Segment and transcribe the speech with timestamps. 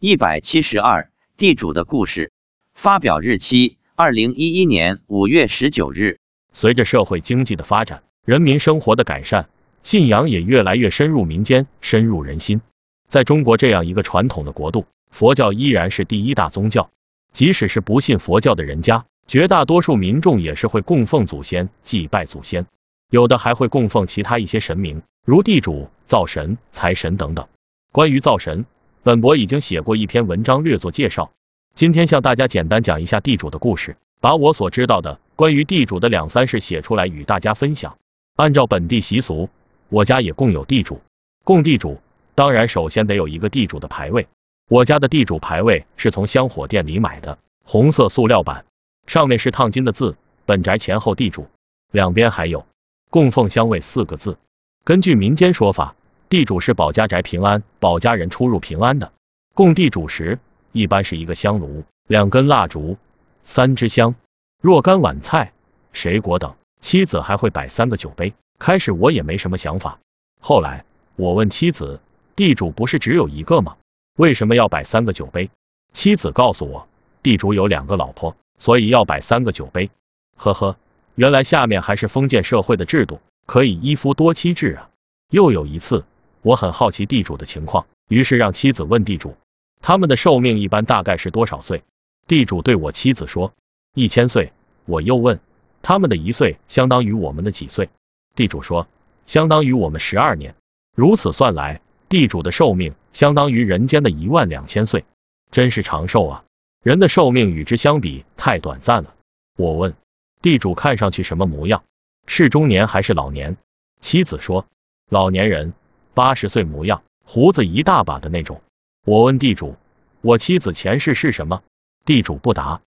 [0.00, 2.30] 一百七十二，地主的故事。
[2.72, 6.20] 发表日期：二零一一年五月十九日。
[6.52, 9.48] 随着社会经济的发展，人民生活的改善，
[9.82, 12.60] 信仰也越来越深入民间，深入人心。
[13.08, 16.90] 在中国这样一个传统的国度，佛教依然是第一大宗教。
[17.32, 22.66] 即使是不信佛教的人家，绝大多数民众也是会供奉祖先、祭拜祖先，
[23.10, 27.48] 有的还会供奉其他一些神明，如地主、灶神、财神等等。
[27.90, 28.64] 关于灶神，
[29.08, 31.32] 本博已经写过一篇文章，略作介绍。
[31.74, 37.96] 今天向大家简单讲一下地主的故事，把我所知道的关于地主的两三事写出来与大家分享。
[38.36, 39.48] 按照本地习俗，
[39.88, 41.00] 我家也供有地主。
[41.42, 42.02] 供地主，
[42.34, 44.28] 当然首先得有一个地主的牌位。
[44.68, 48.66] 我家的地主牌位是从香火店里买的，红色塑料板，
[49.06, 51.46] 上面是烫金的字“本宅前后地主”，
[51.92, 52.66] 两边还有
[53.08, 54.36] “供奉香味”四个字。
[54.84, 55.94] 根据民间说法。
[56.28, 59.12] 地主是保家宅平安、保家人出入平安的。
[59.54, 60.38] 供地主时，
[60.72, 62.98] 一般是一个香炉、两根蜡烛、
[63.44, 64.14] 三支香、
[64.60, 65.52] 若干碗菜、
[65.92, 66.54] 水果等。
[66.80, 68.34] 妻子还会摆三个酒杯。
[68.58, 69.98] 开始我也没什么想法，
[70.40, 70.84] 后来
[71.16, 72.00] 我问妻子
[72.36, 73.76] ：“地主不是只有一个吗？
[74.16, 75.50] 为什么要摆三个酒杯？”
[75.94, 76.86] 妻子告诉我
[77.22, 79.90] ：“地主有两个老婆，所以要摆三个酒杯。”
[80.36, 80.76] 呵呵，
[81.14, 84.90] 原来下面还是封建社会的制度，可以一夫多妻制啊。
[85.30, 86.04] 又有一次。
[86.42, 89.36] 我很好奇地主的情况，于是让妻子问地主，
[89.80, 91.82] 他们的寿命一般大概是多少岁？
[92.26, 93.52] 地主对我妻子说，
[93.94, 94.52] 一千岁。
[94.84, 95.40] 我又问，
[95.82, 97.90] 他们的一岁相当于我们的几岁？
[98.34, 98.86] 地主说，
[99.26, 100.54] 相当于我们十二年。
[100.94, 105.04] 如此算来，地主的寿命相当于人间的一万两千岁，
[105.50, 106.44] 真是长寿啊！
[106.82, 109.14] 人的寿命与之相比太短暂了。
[109.56, 109.94] 我问，
[110.40, 111.82] 地主看上去什么模样？
[112.26, 113.56] 是中年还是老年？
[114.00, 114.66] 妻子说，
[115.10, 115.74] 老年人。
[116.18, 118.60] 八十岁模样，胡子一大把的那种。
[119.04, 119.76] 我问地主，
[120.20, 121.62] 我妻子前世是什么？
[122.04, 122.80] 地主不答。